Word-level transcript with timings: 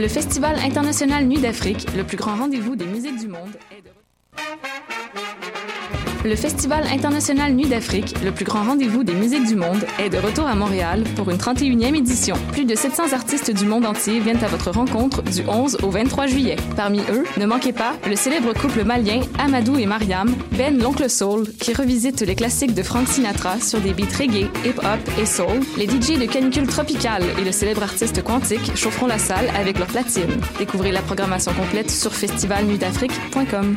Le 0.00 0.08
Festival 0.08 0.56
international 0.60 1.26
Nuit 1.26 1.42
d'Afrique, 1.42 1.86
le 1.94 2.04
plus 2.04 2.16
grand 2.16 2.34
rendez-vous 2.34 2.74
des 2.74 2.86
musiques 2.86 3.18
du 3.18 3.28
monde. 3.28 3.50
Le 6.22 6.36
Festival 6.36 6.84
international 6.92 7.54
Nuit 7.54 7.66
d'Afrique, 7.66 8.14
le 8.22 8.30
plus 8.30 8.44
grand 8.44 8.62
rendez-vous 8.62 9.04
des 9.04 9.14
musiques 9.14 9.46
du 9.46 9.56
monde, 9.56 9.86
est 9.98 10.10
de 10.10 10.18
retour 10.18 10.46
à 10.46 10.54
Montréal 10.54 11.02
pour 11.16 11.30
une 11.30 11.38
31e 11.38 11.96
édition. 11.96 12.36
Plus 12.52 12.66
de 12.66 12.74
700 12.74 13.14
artistes 13.14 13.50
du 13.50 13.64
monde 13.64 13.86
entier 13.86 14.20
viennent 14.20 14.44
à 14.44 14.48
votre 14.48 14.70
rencontre 14.70 15.22
du 15.22 15.42
11 15.48 15.78
au 15.82 15.88
23 15.88 16.26
juillet. 16.26 16.56
Parmi 16.76 17.00
eux, 17.10 17.24
ne 17.38 17.46
manquez 17.46 17.72
pas 17.72 17.94
le 18.06 18.16
célèbre 18.16 18.52
couple 18.52 18.84
malien 18.84 19.22
Amadou 19.38 19.78
et 19.78 19.86
Mariam, 19.86 20.30
Ben 20.58 20.78
l'oncle 20.78 21.08
soul, 21.08 21.48
qui 21.58 21.72
revisite 21.72 22.20
les 22.20 22.34
classiques 22.34 22.74
de 22.74 22.82
Frank 22.82 23.08
Sinatra 23.08 23.58
sur 23.58 23.80
des 23.80 23.94
beats 23.94 24.18
reggae, 24.18 24.50
hip-hop 24.66 25.00
et 25.18 25.26
soul. 25.26 25.60
Les 25.78 25.86
DJ 25.86 26.18
de 26.18 26.26
Canicule 26.26 26.66
Tropicale 26.66 27.24
et 27.40 27.44
le 27.44 27.52
célèbre 27.52 27.82
artiste 27.82 28.22
Quantique 28.22 28.76
chaufferont 28.76 29.06
la 29.06 29.18
salle 29.18 29.48
avec 29.56 29.78
leur 29.78 29.88
platine. 29.88 30.38
Découvrez 30.58 30.92
la 30.92 31.00
programmation 31.00 31.52
complète 31.54 31.90
sur 31.90 32.12
festivalnuitdafrique.com. 32.12 33.76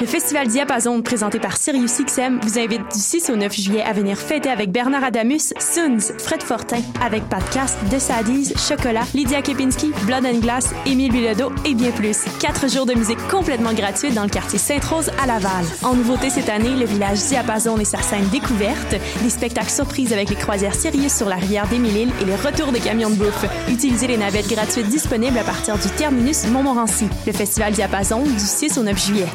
Le 0.00 0.06
Festival 0.06 0.46
Diapason, 0.46 1.02
présenté 1.02 1.40
par 1.40 1.56
SiriusXM, 1.56 2.38
vous 2.42 2.56
invite 2.60 2.82
du 2.82 3.00
6 3.00 3.30
au 3.30 3.36
9 3.36 3.52
juillet 3.52 3.82
à 3.82 3.92
venir 3.92 4.16
fêter 4.16 4.48
avec 4.48 4.70
Bernard 4.70 5.02
Adamus, 5.02 5.52
Suns, 5.58 6.14
Fred 6.18 6.40
Fortin, 6.40 6.82
avec 7.04 7.24
Podcast, 7.24 7.76
De 7.90 7.98
Sadies, 7.98 8.52
Chocolat, 8.56 9.02
Lydia 9.12 9.42
Kepinski, 9.42 9.90
Blood 10.06 10.24
and 10.24 10.38
Glass, 10.38 10.72
Émile 10.86 11.10
Bilodeau 11.10 11.50
et 11.64 11.74
bien 11.74 11.90
plus. 11.90 12.26
Quatre 12.38 12.70
jours 12.70 12.86
de 12.86 12.94
musique 12.94 13.18
complètement 13.28 13.72
gratuite 13.72 14.14
dans 14.14 14.22
le 14.22 14.28
quartier 14.28 14.60
Sainte-Rose 14.60 15.10
à 15.20 15.26
Laval. 15.26 15.64
En 15.82 15.96
nouveauté 15.96 16.30
cette 16.30 16.48
année, 16.48 16.76
le 16.76 16.86
village 16.86 17.18
Diapason 17.24 17.76
et 17.78 17.84
sa 17.84 18.00
scène 18.00 18.28
découverte, 18.28 18.94
des 19.20 19.30
spectacles 19.30 19.70
surprises 19.70 20.12
avec 20.12 20.30
les 20.30 20.36
croisières 20.36 20.76
Sirius 20.76 21.12
sur 21.12 21.28
la 21.28 21.36
rivière 21.36 21.66
des 21.66 21.78
Mille-Îles 21.80 22.12
et 22.22 22.24
les 22.24 22.36
retours 22.36 22.70
des 22.70 22.80
camions 22.80 23.10
de 23.10 23.16
bouffe. 23.16 23.46
Utilisez 23.68 24.06
les 24.06 24.16
navettes 24.16 24.48
gratuites 24.48 24.88
disponibles 24.88 25.38
à 25.38 25.44
partir 25.44 25.76
du 25.76 25.88
terminus 25.96 26.46
Montmorency. 26.46 27.08
Le 27.26 27.32
Festival 27.32 27.72
Diapason 27.72 28.22
du 28.22 28.38
6 28.38 28.78
au 28.78 28.84
9 28.84 29.04
juillet. 29.04 29.26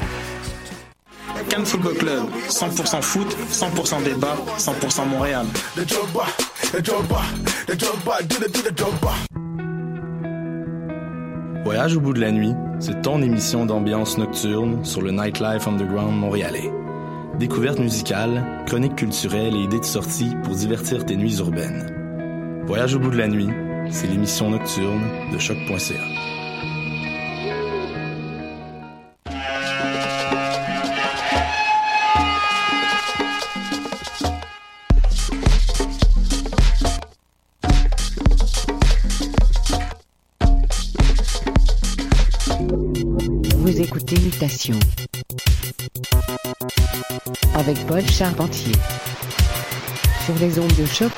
Cannes 1.49 1.65
Football 1.65 1.95
Club, 1.95 2.23
100% 2.49 3.01
foot, 3.01 3.37
100% 3.51 4.03
débat, 4.03 4.35
100% 4.57 5.07
Montréal. 5.07 5.45
Voyage 11.63 11.95
au 11.95 12.01
bout 12.01 12.13
de 12.13 12.19
la 12.19 12.31
nuit, 12.31 12.53
c'est 12.79 13.01
ton 13.01 13.21
émission 13.21 13.65
d'ambiance 13.65 14.17
nocturne 14.17 14.83
sur 14.83 15.01
le 15.01 15.11
Nightlife 15.11 15.67
Underground 15.67 16.19
montréalais. 16.19 16.71
Découvertes 17.39 17.79
musicales, 17.79 18.63
chroniques 18.67 18.95
culturelles 18.95 19.55
et 19.55 19.63
idées 19.63 19.79
de 19.79 19.85
sortie 19.85 20.35
pour 20.43 20.55
divertir 20.55 21.05
tes 21.05 21.15
nuits 21.15 21.37
urbaines. 21.37 22.63
Voyage 22.65 22.95
au 22.95 22.99
bout 22.99 23.09
de 23.09 23.17
la 23.17 23.27
nuit, 23.27 23.49
c'est 23.89 24.07
l'émission 24.07 24.49
nocturne 24.49 25.03
de 25.31 25.39
choc.ca. 25.39 26.42
Charpentier 48.13 48.73
sur 50.23 50.35
les 50.39 50.59
ondes 50.59 50.75
de 50.77 50.85
choc. 50.85 51.11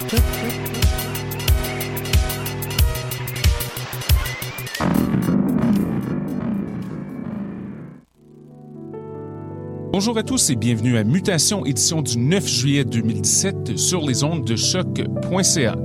Bonjour 9.91 10.17
à 10.17 10.23
tous 10.23 10.49
et 10.49 10.55
bienvenue 10.55 10.95
à 10.95 11.03
Mutation, 11.03 11.65
édition 11.65 12.01
du 12.01 12.17
9 12.17 12.47
juillet 12.47 12.85
2017 12.85 13.77
sur 13.77 13.99
les 14.07 14.23
ondes 14.23 14.45
de 14.45 14.55
choc.ca. 14.55 15.75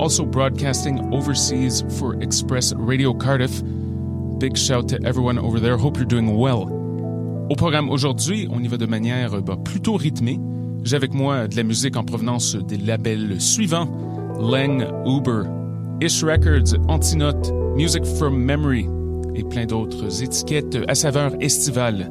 Also 0.00 0.24
broadcasting 0.24 0.98
overseas 1.12 1.84
for 1.90 2.14
Express 2.22 2.72
Radio 2.78 3.12
Cardiff. 3.12 3.62
Big 4.40 4.56
shout 4.56 4.88
to 4.88 4.96
everyone 5.04 5.38
over 5.38 5.60
there. 5.60 5.76
Hope 5.76 5.98
you're 5.98 6.08
doing 6.08 6.38
well. 6.38 6.70
Au 7.50 7.54
programme 7.54 7.90
aujourd'hui, 7.90 8.48
on 8.50 8.64
y 8.64 8.68
va 8.68 8.78
de 8.78 8.86
manière 8.86 9.42
bah, 9.42 9.58
plutôt 9.62 9.96
rythmée. 9.96 10.40
J'ai 10.84 10.96
avec 10.96 11.14
moi 11.14 11.48
de 11.48 11.56
la 11.56 11.62
musique 11.62 11.96
en 11.96 12.04
provenance 12.04 12.56
des 12.56 12.76
labels 12.76 13.40
suivants 13.40 13.88
Lang, 14.38 14.86
Uber, 15.06 15.44
Ish 16.02 16.22
Records, 16.22 16.74
Antinote, 16.88 17.50
Music 17.74 18.04
from 18.04 18.36
Memory 18.36 18.86
et 19.34 19.44
plein 19.44 19.64
d'autres 19.64 20.22
étiquettes 20.22 20.76
à 20.86 20.94
saveur 20.94 21.32
estivale. 21.40 22.10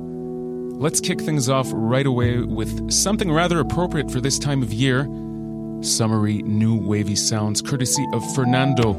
Let's 0.82 1.00
kick 1.00 1.22
things 1.22 1.50
off 1.50 1.72
right 1.72 2.08
away 2.08 2.40
with 2.40 2.90
something 2.90 3.32
rather 3.32 3.60
appropriate 3.60 4.10
for 4.10 4.20
this 4.20 4.40
time 4.40 4.64
of 4.64 4.74
year 4.74 5.08
summery 5.84 6.42
new 6.44 6.76
wavy 6.76 7.16
sounds 7.16 7.62
courtesy 7.62 8.04
of 8.14 8.24
Fernando, 8.34 8.96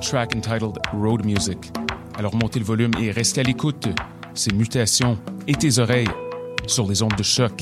track 0.00 0.36
entitled 0.36 0.78
Road 0.92 1.24
Music. 1.24 1.58
Alors 2.16 2.36
montez 2.36 2.60
le 2.60 2.64
volume 2.64 2.92
et 3.00 3.10
restez 3.10 3.40
à 3.40 3.44
l'écoute. 3.44 3.88
C'est 4.34 4.54
Mutations 4.54 5.18
et 5.48 5.54
tes 5.54 5.80
oreilles 5.80 6.10
sur 6.68 6.86
les 6.86 7.02
ondes 7.02 7.16
de 7.16 7.22
choc. 7.24 7.60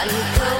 Hollywood. 0.00 0.59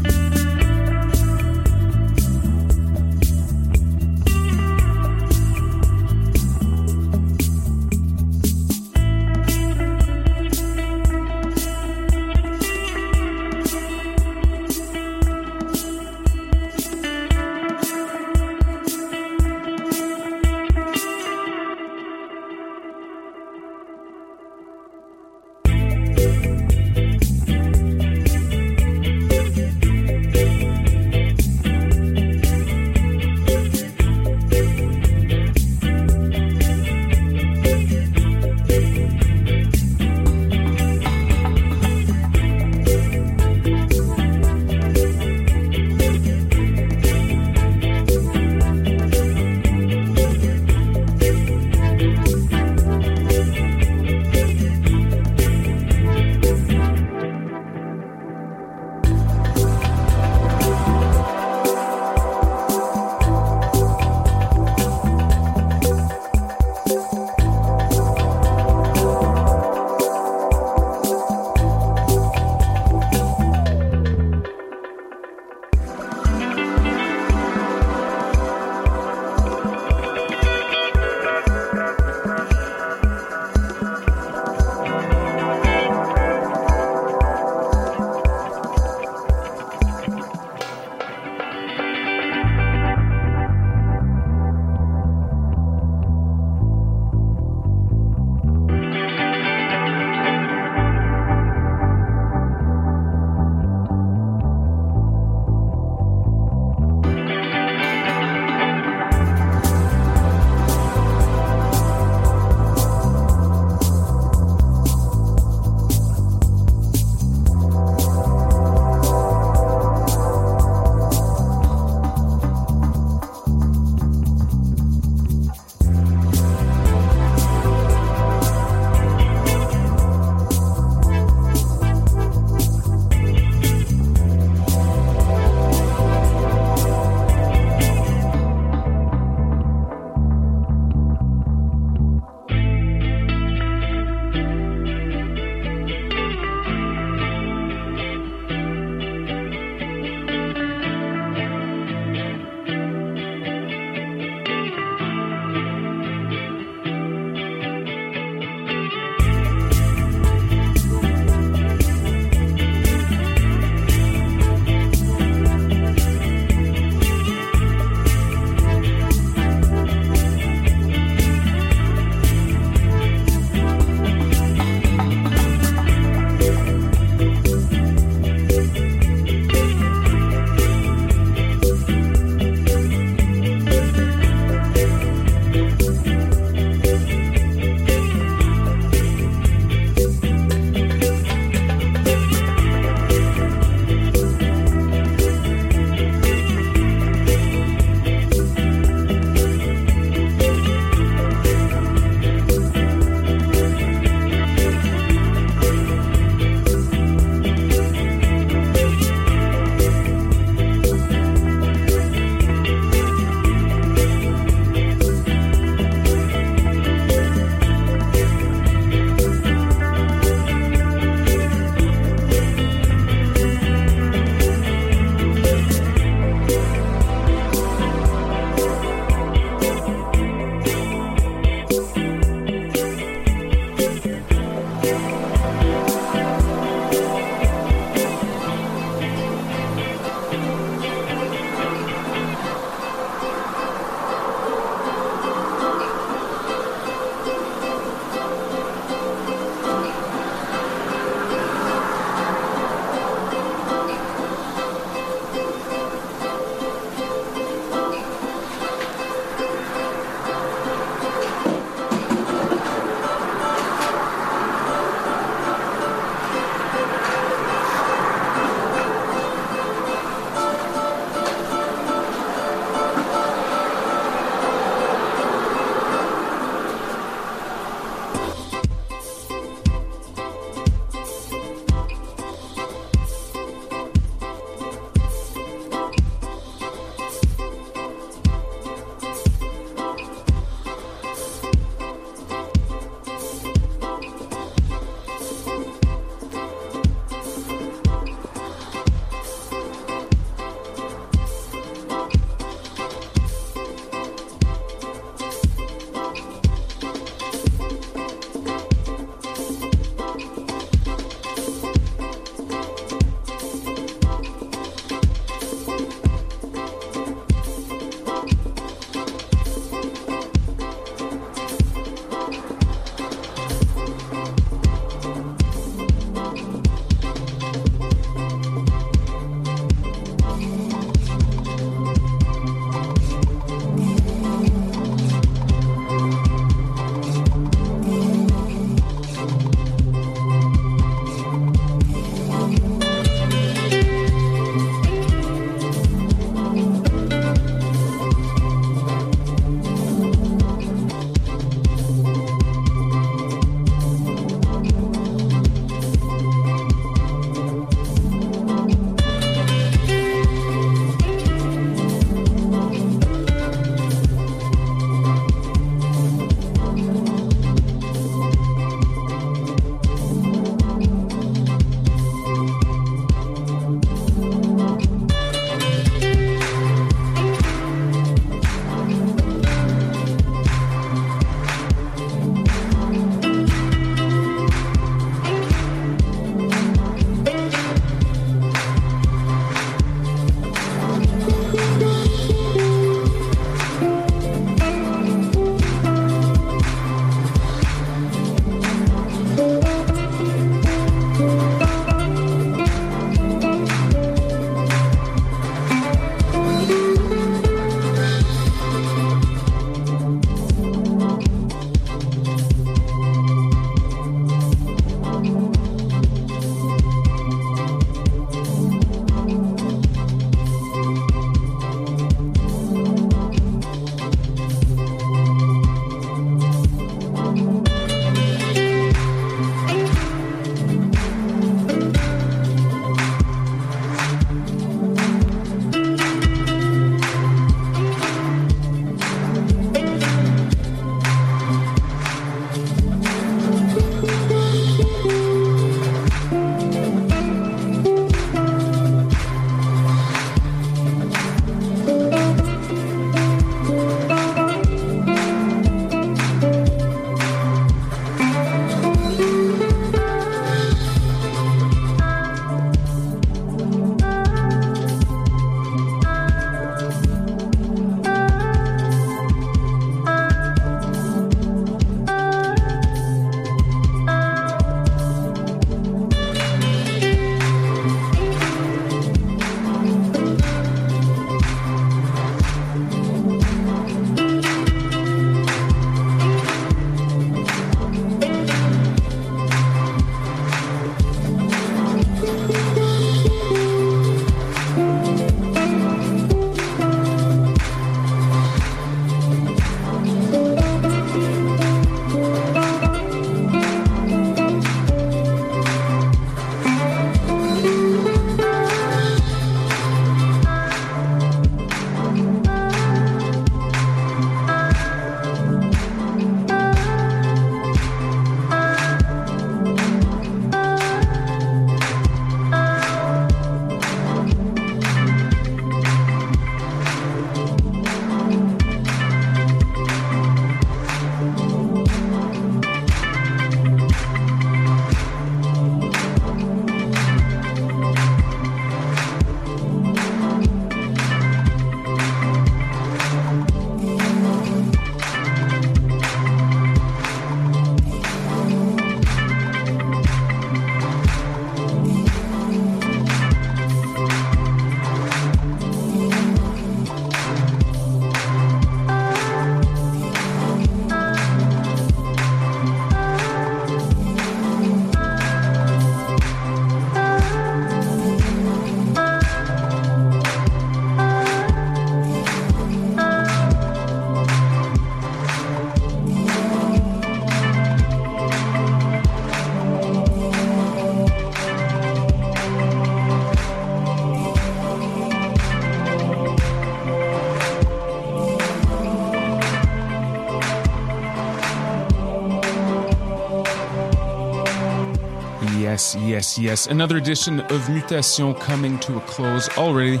Yes, 596.18 596.36
yes. 596.36 596.66
Another 596.66 596.96
edition 596.96 597.38
of 597.38 597.68
Mutation 597.70 598.34
coming 598.34 598.76
to 598.80 598.96
a 598.96 599.00
close 599.02 599.48
already. 599.56 600.00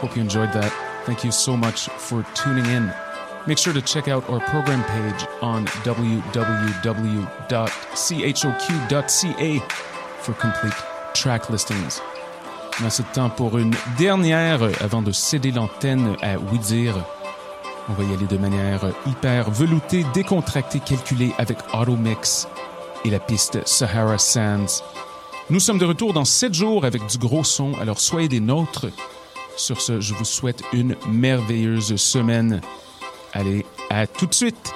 Hope 0.00 0.16
you 0.16 0.22
enjoyed 0.22 0.54
that. 0.54 0.72
Thank 1.04 1.22
you 1.22 1.30
so 1.30 1.54
much 1.54 1.90
for 1.98 2.24
tuning 2.32 2.64
in. 2.64 2.90
Make 3.46 3.58
sure 3.58 3.74
to 3.74 3.82
check 3.82 4.08
out 4.08 4.26
our 4.30 4.40
program 4.40 4.82
page 4.84 5.26
on 5.42 5.66
www.choq.ca 5.84 6.22
for 10.22 10.32
complete 10.32 10.72
track 11.12 11.50
listings. 11.50 12.00
Mais 12.80 12.88
c'est 12.88 13.12
temps 13.12 13.28
pour 13.28 13.58
une 13.58 13.74
dernière 13.98 14.62
avant 14.80 15.02
de 15.02 15.12
céder 15.12 15.50
l'antenne 15.50 16.16
à 16.22 16.38
Widir. 16.38 16.94
On 17.90 17.92
va 17.92 18.04
y 18.04 18.14
aller 18.14 18.26
de 18.26 18.38
manière 18.38 18.80
hyper 19.06 19.50
veloutée, 19.50 20.06
décontractée, 20.14 20.80
calculée 20.80 21.34
avec 21.36 21.58
Automix 21.74 22.48
et 23.04 23.10
la 23.10 23.20
piste 23.20 23.60
Sahara 23.66 24.16
Sands. 24.16 24.82
Nous 25.50 25.60
sommes 25.60 25.78
de 25.78 25.86
retour 25.86 26.12
dans 26.12 26.26
sept 26.26 26.52
jours 26.52 26.84
avec 26.84 27.06
du 27.06 27.16
gros 27.16 27.42
son, 27.42 27.72
alors 27.80 28.00
soyez 28.00 28.28
des 28.28 28.40
nôtres. 28.40 28.86
Sur 29.56 29.80
ce, 29.80 29.98
je 29.98 30.12
vous 30.12 30.26
souhaite 30.26 30.62
une 30.74 30.94
merveilleuse 31.10 31.96
semaine. 31.96 32.60
Allez, 33.32 33.64
à 33.88 34.06
tout 34.06 34.26
de 34.26 34.34
suite! 34.34 34.74